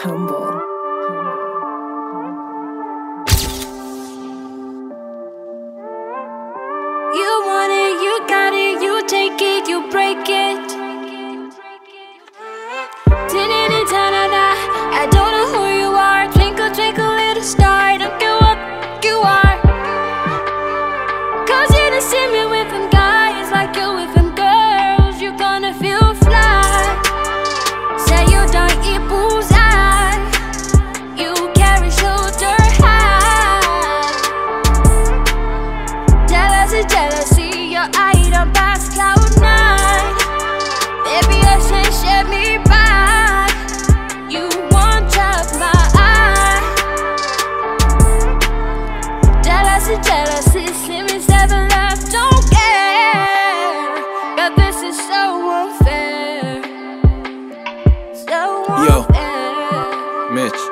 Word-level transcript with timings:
humble. 0.00 0.69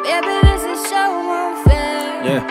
Baby, 0.03 0.35
this 0.43 0.63
is 0.65 0.81
so 0.89 1.03
unfair. 1.31 2.25
Yeah. 2.25 2.43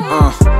Uh. 0.00 0.54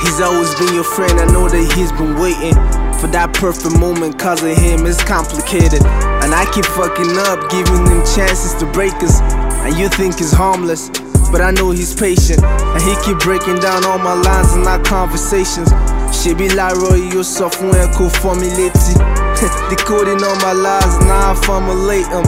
He's 0.00 0.20
always 0.20 0.54
been 0.54 0.72
your 0.72 0.84
friend. 0.84 1.12
I 1.20 1.26
know 1.32 1.48
that 1.48 1.72
he's 1.76 1.92
been 1.92 2.16
waiting 2.16 2.54
for 2.96 3.06
that 3.12 3.34
perfect 3.34 3.76
moment. 3.78 4.18
Cause 4.18 4.42
of 4.42 4.56
him, 4.56 4.86
it's 4.86 5.02
complicated. 5.04 5.84
And 6.24 6.32
I 6.32 6.48
keep 6.54 6.64
fucking 6.64 7.12
up, 7.28 7.50
giving 7.50 7.84
him 7.84 8.00
chances 8.16 8.54
to 8.62 8.66
break 8.72 8.94
us. 9.04 9.20
And 9.66 9.76
you 9.76 9.88
think 9.88 10.16
he's 10.16 10.32
harmless. 10.32 10.88
But 11.28 11.42
I 11.42 11.50
know 11.50 11.70
he's 11.70 11.92
patient. 11.92 12.40
And 12.40 12.80
he 12.80 12.96
keep 13.04 13.18
breaking 13.20 13.60
down 13.60 13.84
all 13.84 13.98
my 13.98 14.14
lines 14.14 14.54
in 14.54 14.64
our 14.64 14.80
conversations. 14.80 15.68
She 16.16 16.32
be 16.32 16.48
like 16.48 16.76
Laro, 16.80 16.94
you 16.96 17.22
software 17.22 17.92
could 17.92 18.12
formulate 18.24 18.72
Decoding 19.68 20.24
all 20.24 20.36
my 20.40 20.52
lies, 20.52 20.96
now 21.04 21.32
I 21.32 21.34
formulate 21.44 22.08
them. 22.08 22.24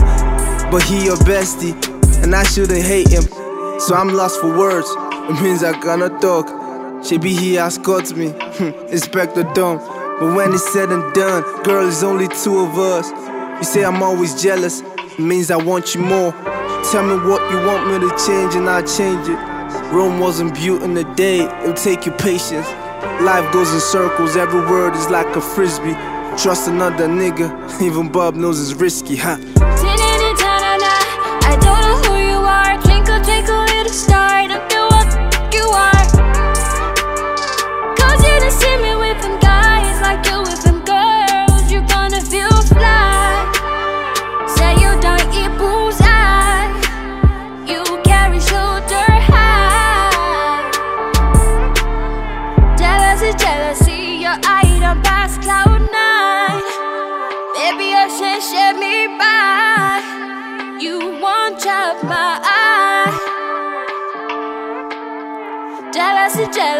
But 0.71 0.83
he 0.83 1.05
your 1.05 1.17
bestie, 1.17 1.73
and 2.23 2.35
I 2.35 2.43
shouldn't 2.43 2.83
hate 2.83 3.09
him. 3.09 3.23
So 3.79 3.95
I'm 3.95 4.13
lost 4.13 4.39
for 4.39 4.55
words. 4.55 4.87
It 5.29 5.41
means 5.41 5.63
I 5.63 5.73
cannot 5.79 6.21
talk. 6.21 6.45
Shebi 7.01 7.29
he 7.37 7.55
has 7.55 7.77
got 7.77 8.15
me, 8.15 8.29
hmm, 8.29 8.87
Inspector 8.89 9.41
Dumb. 9.53 9.79
But 10.19 10.35
when 10.35 10.53
it's 10.53 10.71
said 10.71 10.91
and 10.91 11.13
done, 11.13 11.43
girl, 11.63 11.87
it's 11.87 12.03
only 12.03 12.27
two 12.27 12.59
of 12.59 12.77
us. 12.77 13.09
You 13.57 13.63
say 13.63 13.83
I'm 13.83 14.03
always 14.03 14.39
jealous, 14.41 14.81
it 14.81 15.19
means 15.19 15.49
I 15.49 15.55
want 15.55 15.95
you 15.95 16.01
more. 16.01 16.33
Tell 16.91 17.03
me 17.03 17.15
what 17.27 17.41
you 17.51 17.57
want 17.65 17.87
me 17.89 18.07
to 18.07 18.25
change, 18.27 18.55
and 18.55 18.69
I'll 18.69 18.85
change 18.85 19.27
it. 19.27 19.39
Rome 19.93 20.19
wasn't 20.19 20.53
built 20.53 20.83
in 20.83 20.95
a 20.97 21.15
day, 21.15 21.45
it'll 21.63 21.73
take 21.73 22.05
you 22.05 22.11
patience. 22.11 22.67
Life 23.21 23.51
goes 23.51 23.73
in 23.73 23.79
circles, 23.79 24.35
every 24.35 24.61
word 24.61 24.93
is 24.93 25.09
like 25.09 25.35
a 25.35 25.41
frisbee. 25.41 25.93
Trust 26.37 26.67
another 26.67 27.07
nigga, 27.07 27.81
even 27.81 28.11
Bob 28.11 28.35
knows 28.35 28.61
it's 28.61 28.79
risky, 28.79 29.15
huh? 29.15 29.37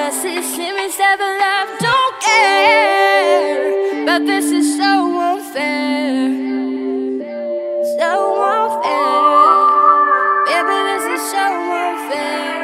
Jealousy, 0.10 0.30
jealousy, 0.30 0.56
see 0.56 0.72
me 0.72 0.90
seven 0.90 1.38
left, 1.38 1.82
don't 1.82 2.22
care. 2.22 4.06
But 4.08 4.26
this 4.26 4.46
is 4.46 4.76
so 4.76 5.20
unfair. 5.20 6.30
So 8.00 8.12
unfair. 8.42 9.22
Baby, 10.48 10.78
this 10.90 11.06
is 11.14 11.22
so 11.32 11.46
unfair. 11.86 12.58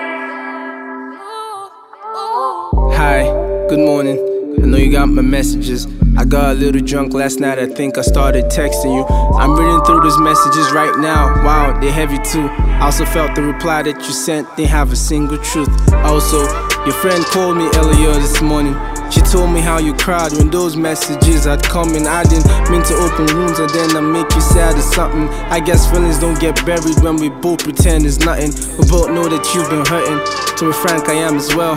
Ooh, 1.22 1.69
ooh. 2.17 2.91
Hi, 2.94 3.22
good 3.69 3.79
morning. 3.79 4.17
I 4.63 4.66
know 4.66 4.78
you 4.78 4.91
got 4.91 5.09
my 5.09 5.22
messages. 5.22 5.85
I 6.17 6.23
got 6.23 6.51
a 6.51 6.53
little 6.53 6.79
drunk 6.79 7.13
last 7.13 7.41
night, 7.41 7.59
I 7.59 7.67
think 7.67 7.97
I 7.97 8.01
started 8.01 8.45
texting 8.45 8.95
you. 8.95 9.03
I'm 9.35 9.51
reading 9.51 9.83
through 9.83 10.01
these 10.01 10.17
messages 10.17 10.71
right 10.71 10.97
now. 10.97 11.43
Wow, 11.43 11.77
they're 11.79 11.91
heavy 11.91 12.17
too. 12.19 12.47
I 12.47 12.85
also 12.85 13.03
felt 13.03 13.35
the 13.35 13.41
reply 13.41 13.83
that 13.83 13.97
you 13.97 14.13
sent 14.13 14.47
didn't 14.55 14.69
have 14.69 14.93
a 14.93 14.95
single 14.95 15.37
truth. 15.39 15.67
Also, 16.07 16.39
your 16.85 16.93
friend 16.93 17.23
called 17.25 17.57
me 17.57 17.69
earlier 17.75 18.13
this 18.13 18.41
morning. 18.41 18.75
She 19.11 19.19
told 19.21 19.51
me 19.51 19.59
how 19.59 19.77
you 19.77 19.93
cried 19.93 20.31
when 20.31 20.49
those 20.49 20.77
messages 20.77 21.43
had 21.43 21.61
come 21.63 21.93
in. 21.95 22.07
I 22.07 22.23
didn't 22.23 22.47
mean 22.71 22.83
to 22.83 22.95
open 22.95 23.35
wounds 23.35 23.59
and 23.59 23.69
then 23.71 23.97
I 23.97 23.99
make 23.99 24.33
you 24.33 24.41
sad 24.41 24.77
or 24.77 24.87
something. 24.95 25.27
I 25.51 25.59
guess 25.59 25.91
feelings 25.91 26.17
don't 26.17 26.39
get 26.39 26.55
buried 26.65 26.97
when 27.03 27.17
we 27.17 27.27
both 27.27 27.59
pretend 27.63 28.05
it's 28.05 28.19
nothing. 28.19 28.55
We 28.79 28.87
both 28.87 29.11
know 29.11 29.27
that 29.27 29.43
you've 29.53 29.69
been 29.69 29.85
hurting. 29.85 30.23
To 30.57 30.67
be 30.67 30.73
frank, 30.73 31.09
I 31.09 31.15
am 31.27 31.35
as 31.35 31.53
well. 31.53 31.75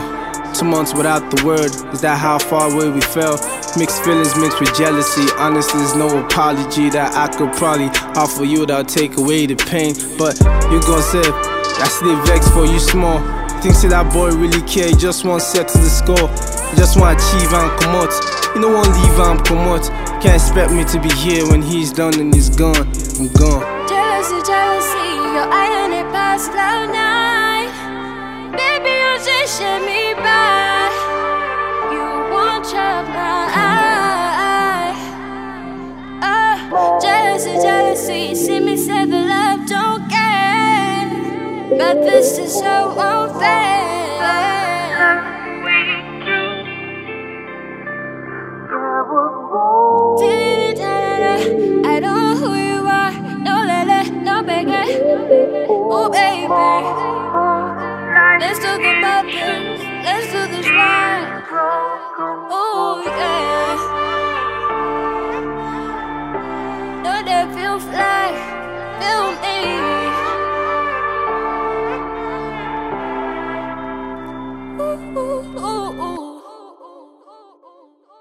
Two 0.55 0.65
months 0.65 0.95
without 0.95 1.31
the 1.31 1.45
word, 1.45 1.71
is 1.93 2.01
that 2.01 2.19
how 2.19 2.39
far 2.39 2.73
away 2.73 2.89
we 2.89 3.01
fell? 3.03 3.37
Mixed 3.77 4.03
feelings 4.03 4.35
mixed 4.37 4.61
with 4.61 4.75
jealousy. 4.75 5.27
Honestly, 5.37 5.81
there's 5.81 5.95
no 5.95 6.25
apology 6.25 6.89
that 6.91 7.15
I 7.15 7.29
could 7.29 7.53
probably 7.53 7.91
offer 8.17 8.45
you 8.45 8.65
that'll 8.65 8.85
take 8.85 9.17
away 9.19 9.47
the 9.47 9.57
pain. 9.57 9.95
But 10.17 10.41
you 10.73 10.81
gon' 10.81 11.03
say, 11.03 11.23
I 11.25 11.87
still 11.91 12.17
vex 12.25 12.49
for 12.51 12.65
you 12.65 12.79
small. 12.79 13.19
Think 13.61 13.75
that 13.91 14.13
boy 14.13 14.31
really 14.31 14.63
care, 14.63 14.89
he 14.89 14.95
just 14.95 15.25
want 15.25 15.43
set 15.43 15.69
to 15.69 15.79
the 15.79 15.91
score. 15.91 16.31
Just 16.79 16.99
want 16.99 17.19
achieve 17.19 17.53
and 17.53 17.71
come 17.83 17.95
out. 17.99 18.15
You 18.55 18.63
don't 18.63 18.75
want 18.75 18.89
leave 18.89 19.19
and 19.19 19.45
come 19.45 19.67
out. 19.67 19.85
Can't 20.23 20.35
expect 20.39 20.73
me 20.73 20.85
to 20.85 20.99
be 20.99 21.11
here 21.15 21.47
when 21.47 21.63
he's 21.63 21.93
done 21.93 22.19
and 22.19 22.33
he's 22.35 22.51
gone. 22.51 22.87
I'm 23.19 23.29
gone. 23.35 23.63
Jealousy, 23.87 24.39
jealousy, 24.47 25.11
your 25.35 25.47
eye 25.51 25.75
on 25.85 25.93
it 25.93 26.07
past 26.11 26.51
cloud 26.51 26.91
nine. 26.91 27.71
Baby, 28.53 28.91
you 28.91 29.19
just 29.23 29.59
shut 29.59 29.83
me 29.83 30.15
by. 30.15 30.48
Jealousy, 38.09 38.35
see 38.35 38.61
me 38.61 38.77
say 38.77 39.05
the 39.05 39.21
love 39.21 39.67
don't 39.67 40.09
care. 40.09 41.11
But 41.71 42.03
this 42.03 42.39
is 42.39 42.53
so 42.55 42.91
unfair. 42.99 43.77
I 51.85 52.01
don't 52.01 52.17
know 52.25 52.37
who 52.37 52.55
you 52.55 52.87
are. 52.87 53.13
No 53.47 53.55
lele, 53.71 54.11
no. 54.23 54.37
Oh 55.71 56.09
baby, 56.09 56.49
let's 58.41 58.59
do 58.59 58.73
the 58.85 58.93
bubbles. 59.03 59.81
Let's 60.05 60.27
do 60.33 60.41
this 60.55 60.69
right. 60.71 62.58